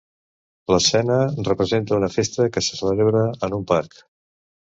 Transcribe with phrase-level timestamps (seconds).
[0.75, 1.17] L'escena
[1.49, 4.01] representa una festa que se celebra en un parc.